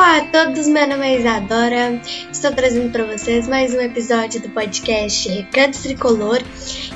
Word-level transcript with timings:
Olá 0.00 0.16
a 0.16 0.24
todos, 0.24 0.66
meu 0.66 0.88
nome 0.88 1.06
é 1.06 1.18
Isadora. 1.18 2.00
Estou 2.32 2.50
trazendo 2.52 2.90
para 2.90 3.04
vocês 3.04 3.46
mais 3.46 3.74
um 3.74 3.80
episódio 3.82 4.40
do 4.40 4.48
podcast 4.48 5.28
Recantos 5.28 5.82
Tricolor. 5.82 6.40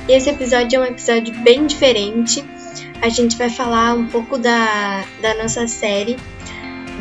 E 0.09 0.13
esse 0.13 0.31
episódio 0.31 0.79
é 0.79 0.81
um 0.81 0.87
episódio 0.87 1.35
bem 1.43 1.67
diferente. 1.67 2.43
A 3.03 3.11
gente 3.11 3.37
vai 3.37 3.51
falar 3.51 3.93
um 3.93 4.07
pouco 4.07 4.39
da, 4.39 5.05
da 5.21 5.35
nossa 5.35 5.69
série, 5.69 6.17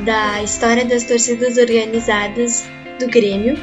da 0.03 0.43
história 0.43 0.83
das 0.83 1.05
torcidas 1.05 1.57
organizadas 1.57 2.65
do 2.99 3.07
Grêmio. 3.07 3.57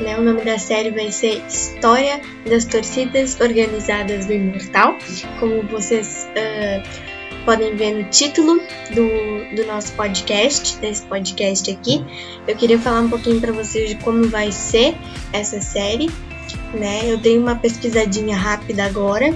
Né? 0.00 0.18
O 0.18 0.22
nome 0.22 0.42
da 0.42 0.58
série 0.58 0.90
vai 0.90 1.12
ser 1.12 1.44
História 1.46 2.20
das 2.44 2.64
Torcidas 2.64 3.38
Organizadas 3.38 4.26
do 4.26 4.32
Imortal. 4.32 4.98
Como 5.38 5.62
vocês. 5.68 6.26
Uh, 6.32 7.13
podem 7.44 7.76
ver 7.76 7.94
no 7.94 8.04
título 8.10 8.60
do, 8.90 9.56
do 9.56 9.66
nosso 9.66 9.92
podcast, 9.92 10.76
desse 10.78 11.02
podcast 11.02 11.70
aqui. 11.70 12.04
Eu 12.46 12.56
queria 12.56 12.78
falar 12.78 13.00
um 13.00 13.08
pouquinho 13.08 13.40
para 13.40 13.52
vocês 13.52 13.90
de 13.90 13.96
como 13.96 14.28
vai 14.28 14.50
ser 14.50 14.94
essa 15.32 15.60
série, 15.60 16.10
né? 16.72 17.10
Eu 17.10 17.18
dei 17.18 17.38
uma 17.38 17.54
pesquisadinha 17.56 18.36
rápida 18.36 18.84
agora 18.84 19.34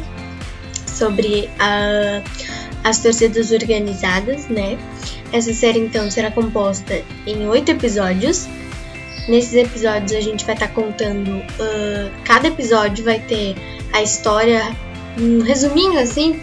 sobre 0.87 1.49
a, 1.59 2.23
as 2.85 2.99
torcidas 2.99 3.53
organizadas, 3.53 4.49
né? 4.49 4.79
Essa 5.33 5.53
série 5.53 5.79
então 5.79 6.11
será 6.11 6.31
composta 6.31 7.03
em 7.27 7.47
oito 7.47 7.71
episódios. 7.71 8.49
Nesses 9.29 9.55
episódios 9.55 10.13
a 10.13 10.21
gente 10.21 10.45
vai 10.45 10.55
estar 10.55 10.69
tá 10.69 10.75
contando. 10.75 11.31
Uh, 11.31 12.11
cada 12.25 12.49
episódio 12.49 13.05
vai 13.05 13.21
ter 13.21 13.55
a 13.93 14.03
história, 14.03 14.75
um 15.19 15.43
resuminho 15.43 15.99
assim, 15.99 16.41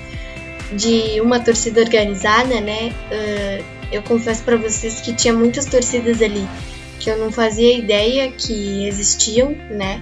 de 0.71 1.21
uma 1.21 1.39
torcida 1.39 1.81
organizada, 1.81 2.59
né? 2.61 2.93
Uh, 3.11 3.63
eu 3.91 4.01
confesso 4.03 4.43
para 4.43 4.57
vocês 4.57 4.99
que 5.01 5.13
tinha 5.13 5.33
muitas 5.33 5.65
torcidas 5.65 6.21
ali 6.21 6.47
que 6.99 7.09
eu 7.09 7.17
não 7.17 7.31
fazia 7.31 7.77
ideia 7.77 8.31
que 8.31 8.87
existiam, 8.87 9.55
né? 9.69 10.01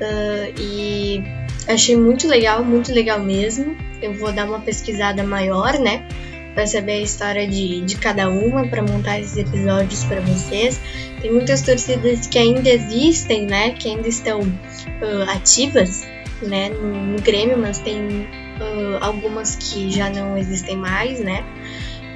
Uh, 0.00 0.60
e 0.60 1.22
achei 1.68 1.96
muito 1.96 2.26
legal, 2.26 2.64
muito 2.64 2.92
legal 2.92 3.20
mesmo. 3.20 3.76
Eu 4.02 4.14
vou 4.14 4.32
dar 4.32 4.46
uma 4.46 4.60
pesquisada 4.60 5.22
maior, 5.22 5.78
né? 5.78 6.06
Para 6.54 6.66
saber 6.66 6.92
a 6.92 7.00
história 7.00 7.46
de, 7.46 7.80
de 7.82 7.96
cada 7.96 8.28
uma, 8.28 8.66
para 8.66 8.82
montar 8.82 9.20
esses 9.20 9.36
episódios 9.36 10.04
para 10.04 10.20
vocês. 10.20 10.80
Tem 11.20 11.32
muitas 11.32 11.62
torcidas 11.62 12.26
que 12.26 12.38
ainda 12.38 12.68
existem, 12.68 13.46
né? 13.46 13.70
Que 13.70 13.88
ainda 13.88 14.08
estão 14.08 14.40
uh, 14.40 15.30
ativas, 15.30 16.04
né? 16.42 16.70
No, 16.70 16.92
no 16.92 17.22
Grêmio, 17.22 17.56
mas 17.56 17.78
tem 17.78 18.26
algumas 19.00 19.56
que 19.56 19.90
já 19.90 20.10
não 20.10 20.36
existem 20.36 20.76
mais, 20.76 21.20
né? 21.20 21.44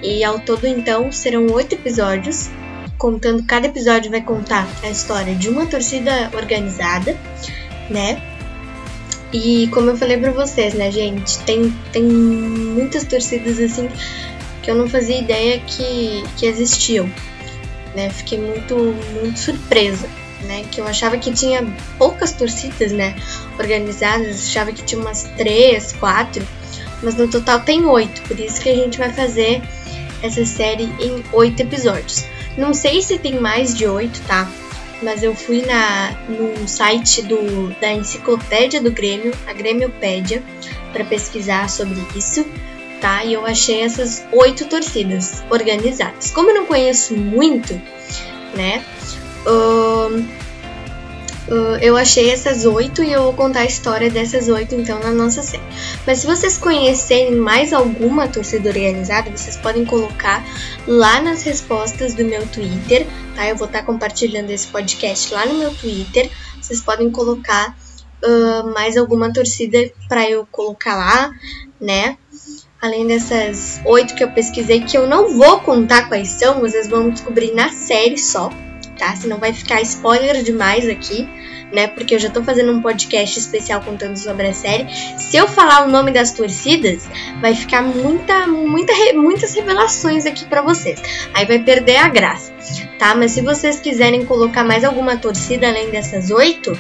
E 0.03 0.23
ao 0.23 0.39
todo, 0.39 0.67
então, 0.67 1.11
serão 1.11 1.47
oito 1.53 1.75
episódios. 1.75 2.51
Contando, 2.97 3.45
cada 3.45 3.67
episódio 3.67 4.11
vai 4.11 4.21
contar 4.21 4.67
a 4.83 4.91
história 4.91 5.35
de 5.35 5.49
uma 5.49 5.67
torcida 5.67 6.31
organizada, 6.35 7.17
né? 7.89 8.21
E 9.33 9.69
como 9.69 9.91
eu 9.91 9.97
falei 9.97 10.17
pra 10.17 10.33
vocês, 10.33 10.75
né, 10.75 10.91
gente, 10.91 11.39
tem, 11.41 11.71
tem 11.93 12.03
muitas 12.03 13.05
torcidas 13.05 13.61
assim 13.61 13.89
que 14.63 14.71
eu 14.71 14.75
não 14.75 14.89
fazia 14.89 15.19
ideia 15.19 15.61
que, 15.61 16.25
que 16.37 16.47
existiam. 16.47 17.09
Né? 17.95 18.11
Fiquei 18.11 18.39
muito, 18.39 18.75
muito 19.21 19.39
surpresa 19.39 20.09
né? 20.43 20.65
Que 20.71 20.81
eu 20.81 20.87
achava 20.87 21.17
que 21.19 21.33
tinha 21.33 21.67
poucas 21.99 22.33
torcidas, 22.33 22.93
né? 22.93 23.17
Organizadas, 23.59 24.49
achava 24.49 24.73
que 24.73 24.83
tinha 24.83 25.01
umas 25.01 25.25
três, 25.37 25.93
quatro, 25.93 26.47
mas 27.03 27.15
no 27.15 27.29
total 27.29 27.61
tem 27.61 27.85
oito. 27.87 28.23
Por 28.23 28.39
isso 28.39 28.61
que 28.61 28.69
a 28.69 28.75
gente 28.75 28.99
vai 28.99 29.13
fazer 29.13 29.63
essa 30.23 30.45
série 30.45 30.85
em 31.01 31.23
oito 31.33 31.63
episódios. 31.63 32.25
Não 32.57 32.75
sei 32.75 33.01
se 33.03 33.19
tem 33.19 33.39
mais 33.39 33.75
de 33.75 33.87
oito, 33.87 34.21
tá? 34.27 34.51
Mas 35.01 35.23
eu 35.23 35.35
fui 35.35 35.63
na 35.65 36.11
no 36.29 36.67
site 36.67 37.23
do, 37.23 37.69
da 37.81 37.93
enciclopédia 37.93 38.81
do 38.81 38.91
Grêmio, 38.91 39.33
a 39.47 39.53
Grêmiopédia, 39.53 40.43
para 40.93 41.05
pesquisar 41.05 41.71
sobre 41.71 42.03
isso, 42.17 42.45
tá? 43.01 43.25
E 43.25 43.35
eu 43.35 43.47
achei 43.47 43.83
essas 43.83 44.25
oito 44.33 44.67
torcidas 44.67 45.43
organizadas. 45.51 46.33
Como 46.33 46.51
eu 46.51 46.55
não 46.55 46.67
conheço 46.67 47.17
muito, 47.17 47.81
né? 48.57 48.85
Uh, 49.49 50.21
uh, 51.49 51.77
eu 51.81 51.97
achei 51.97 52.31
essas 52.31 52.67
oito 52.67 53.03
e 53.03 53.11
eu 53.11 53.23
vou 53.23 53.33
contar 53.33 53.61
a 53.61 53.65
história 53.65 54.11
dessas 54.11 54.49
oito 54.49 54.75
então 54.75 54.99
na 55.01 55.11
nossa 55.11 55.43
série. 55.43 55.63
Mas 56.07 56.19
se 56.19 56.27
vocês 56.27 56.59
conhecerem 56.59 57.37
mais 57.37 57.73
alguma 57.73 58.29
torcida 58.29 58.69
organizada, 58.69 59.31
vocês 59.31 59.57
podem 59.57 59.87
colocar 59.87 60.45
lá 60.87 61.23
nas 61.23 61.43
respostas 61.43 62.13
do 62.13 62.25
meu 62.27 62.47
Twitter, 62.47 63.07
tá? 63.35 63.49
Eu 63.49 63.57
vou 63.57 63.67
estar 63.67 63.81
tá 63.81 63.85
compartilhando 63.87 64.51
esse 64.51 64.67
podcast 64.67 65.33
lá 65.33 65.47
no 65.47 65.55
meu 65.55 65.75
Twitter. 65.75 66.31
Vocês 66.61 66.83
podem 66.83 67.11
colocar 67.11 67.75
uh, 68.23 68.75
mais 68.75 68.99
alguma 68.99 69.33
torcida 69.33 69.79
para 70.11 70.29
eu 70.29 70.47
colocar 70.51 70.95
lá, 70.95 71.33
né? 71.81 72.19
Além 72.83 73.07
dessas 73.07 73.81
oito 73.87 74.15
que 74.15 74.23
eu 74.23 74.31
pesquisei, 74.31 74.85
que 74.85 74.97
eu 74.97 75.07
não 75.07 75.37
vou 75.37 75.61
contar 75.61 76.07
quais 76.09 76.29
são, 76.29 76.61
vocês 76.61 76.87
vão 76.87 77.09
descobrir 77.09 77.53
na 77.53 77.71
série 77.71 78.19
só 78.19 78.51
tá? 78.99 79.15
Senão 79.17 79.39
vai 79.39 79.53
ficar 79.53 79.81
spoiler 79.83 80.43
demais 80.43 80.89
aqui, 80.89 81.29
né? 81.73 81.87
Porque 81.87 82.15
eu 82.15 82.19
já 82.19 82.29
tô 82.29 82.43
fazendo 82.43 82.73
um 82.73 82.83
podcast 82.83 83.39
especial 83.39 83.81
contando 83.81 84.17
sobre 84.17 84.49
a 84.49 84.53
série. 84.53 84.87
Se 85.19 85.37
eu 85.37 85.47
falar 85.47 85.87
o 85.87 85.91
nome 85.91 86.11
das 86.11 86.33
torcidas, 86.33 87.09
vai 87.41 87.55
ficar 87.55 87.83
muita, 87.83 88.47
muita, 88.47 88.93
muitas 89.15 89.55
revelações 89.55 90.27
aqui 90.27 90.45
para 90.45 90.63
vocês. 90.63 91.01
Aí 91.35 91.47
vai 91.47 91.61
perder 91.61 91.97
a 91.97 92.09
graça, 92.09 92.53
tá? 92.99 93.15
Mas 93.15 93.33
se 93.33 93.41
vocês 93.41 93.81
quiserem 93.81 94.25
colocar 94.25 94.65
mais 94.65 94.85
alguma 94.85 95.17
torcida 95.17 95.69
além 95.69 95.91
dessas 95.91 96.31
oito 96.31 96.79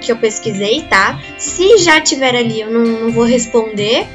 que 0.00 0.12
eu 0.12 0.16
pesquisei, 0.16 0.82
tá? 0.82 1.18
Se 1.38 1.78
já 1.78 2.00
tiver 2.00 2.36
ali, 2.36 2.60
eu 2.60 2.70
não, 2.70 2.84
não 2.84 3.12
vou 3.12 3.24
responder, 3.24 4.06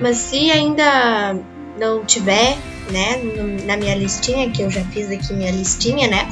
mas 0.00 0.16
se 0.16 0.50
ainda 0.50 1.36
não 1.78 2.04
tiver, 2.04 2.56
né, 2.90 3.20
na 3.64 3.76
minha 3.76 3.94
listinha, 3.94 4.50
que 4.50 4.62
eu 4.62 4.70
já 4.70 4.82
fiz 4.86 5.10
aqui 5.10 5.32
minha 5.32 5.50
listinha, 5.50 6.08
né, 6.08 6.28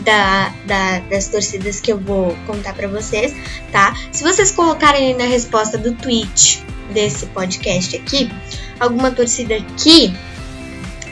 da, 0.00 0.52
da, 0.66 0.98
das 1.00 1.28
torcidas 1.28 1.80
que 1.80 1.92
eu 1.92 1.98
vou 1.98 2.36
contar 2.46 2.74
para 2.74 2.88
vocês, 2.88 3.34
tá? 3.72 3.94
Se 4.12 4.22
vocês 4.22 4.50
colocarem 4.50 5.16
na 5.16 5.24
resposta 5.24 5.78
do 5.78 5.92
tweet 5.94 6.62
desse 6.92 7.26
podcast 7.26 7.96
aqui, 7.96 8.30
alguma 8.78 9.10
torcida 9.10 9.60
que 9.76 10.14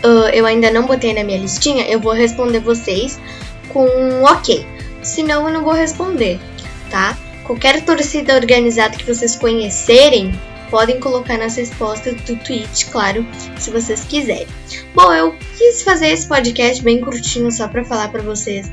uh, 0.05 0.29
eu 0.33 0.47
ainda 0.47 0.71
não 0.71 0.87
botei 0.87 1.13
na 1.13 1.25
minha 1.25 1.39
listinha, 1.39 1.87
eu 1.87 2.01
vou 2.01 2.13
responder 2.13 2.61
vocês 2.61 3.19
com 3.69 3.85
um 3.85 4.25
ok. 4.25 4.67
Senão 5.03 5.47
eu 5.47 5.55
não 5.55 5.63
vou 5.63 5.73
responder, 5.73 6.41
tá? 6.91 7.17
Qualquer 7.45 7.83
torcida 7.83 8.35
organizada 8.35 8.97
que 8.97 9.05
vocês 9.05 9.37
conhecerem, 9.37 10.39
podem 10.71 11.01
colocar 11.01 11.39
nas 11.39 11.57
respostas 11.57 12.15
do 12.23 12.37
tweet, 12.37 12.87
claro, 12.87 13.27
se 13.59 13.71
vocês 13.71 14.05
quiserem. 14.05 14.47
Bom, 14.95 15.13
eu 15.13 15.37
quis 15.57 15.83
fazer 15.83 16.09
esse 16.09 16.27
podcast 16.27 16.83
bem 16.83 17.01
curtinho 17.01 17.51
só 17.51 17.69
para 17.69 17.85
falar 17.85 18.09
para 18.09 18.23
vocês 18.23 18.71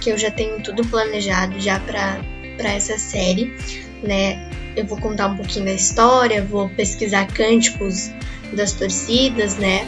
que 0.00 0.10
eu 0.10 0.18
já 0.18 0.30
tenho 0.30 0.60
tudo 0.62 0.86
planejado 0.86 1.58
já 1.60 1.80
para 1.80 2.18
para 2.56 2.72
essa 2.72 2.98
série, 2.98 3.54
né? 4.02 4.50
Eu 4.76 4.84
vou 4.84 4.98
contar 4.98 5.28
um 5.28 5.36
pouquinho 5.36 5.66
da 5.66 5.72
história, 5.72 6.44
vou 6.44 6.68
pesquisar 6.70 7.26
cânticos 7.28 8.10
das 8.52 8.72
torcidas, 8.72 9.56
né? 9.56 9.86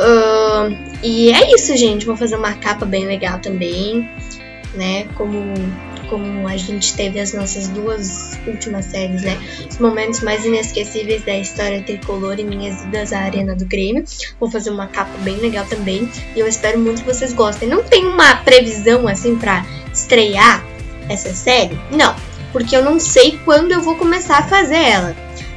Uh, 0.00 0.76
e 1.02 1.30
é 1.30 1.54
isso, 1.54 1.76
gente. 1.76 2.04
Vou 2.04 2.16
fazer 2.16 2.36
uma 2.36 2.54
capa 2.54 2.84
bem 2.84 3.06
legal 3.06 3.38
também, 3.38 4.08
né? 4.74 5.04
Como 5.14 5.54
como 6.12 6.46
a 6.46 6.58
gente 6.58 6.92
teve 6.92 7.18
as 7.18 7.32
nossas 7.32 7.68
duas 7.68 8.38
últimas 8.46 8.84
séries, 8.84 9.22
né? 9.22 9.40
Os 9.66 9.78
momentos 9.78 10.20
mais 10.20 10.44
inesquecíveis 10.44 11.24
da 11.24 11.34
história 11.38 11.82
tricolor 11.82 12.38
e 12.38 12.44
minhas 12.44 12.82
idas 12.82 13.14
à 13.14 13.20
Arena 13.20 13.56
do 13.56 13.64
Grêmio. 13.64 14.04
Vou 14.38 14.50
fazer 14.50 14.68
uma 14.68 14.86
capa 14.88 15.16
bem 15.20 15.36
legal 15.36 15.64
também 15.64 16.06
e 16.36 16.40
eu 16.40 16.46
espero 16.46 16.78
muito 16.78 17.02
que 17.02 17.08
vocês 17.08 17.32
gostem. 17.32 17.66
Não 17.66 17.82
tem 17.82 18.06
uma 18.06 18.36
previsão 18.36 19.08
assim 19.08 19.36
para 19.36 19.64
estrear 19.90 20.62
essa 21.08 21.32
série? 21.32 21.80
Não, 21.90 22.14
porque 22.52 22.76
eu 22.76 22.84
não 22.84 23.00
sei 23.00 23.40
quando 23.42 23.72
eu 23.72 23.80
vou 23.80 23.96
começar 23.96 24.40
a 24.40 24.46
fazer 24.46 24.82
ela. 24.82 25.16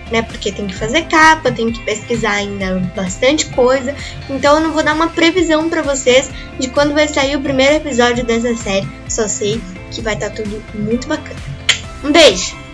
Né, 0.09 0.21
porque 0.21 0.51
tem 0.51 0.67
que 0.67 0.75
fazer 0.75 1.05
capa, 1.07 1.51
tem 1.51 1.71
que 1.71 1.83
pesquisar 1.83 2.33
ainda 2.33 2.75
bastante 2.95 3.47
coisa. 3.47 3.93
Então 4.29 4.55
eu 4.55 4.61
não 4.61 4.71
vou 4.71 4.83
dar 4.83 4.93
uma 4.93 5.07
previsão 5.09 5.67
para 5.67 5.81
vocês 5.81 6.29
de 6.59 6.69
quando 6.69 6.93
vai 6.93 7.07
sair 7.07 7.35
o 7.35 7.41
primeiro 7.41 7.73
episódio 7.73 8.23
dessa 8.23 8.55
série. 8.55 8.87
Só 9.09 9.27
sei 9.27 9.59
que 9.95 10.01
vai 10.01 10.13
estar 10.13 10.29
tá 10.29 10.35
tudo 10.35 10.63
muito 10.73 11.07
bacana. 11.07 11.39
Um 12.03 12.11
beijo! 12.11 12.64